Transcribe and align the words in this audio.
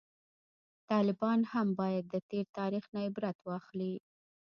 طالبان 0.89 1.39
هم 1.51 1.67
باید 1.79 2.05
د 2.09 2.15
تیر 2.29 2.45
تاریخ 2.57 2.83
نه 2.93 2.99
عبرت 3.07 3.37
واخلي 3.43 3.93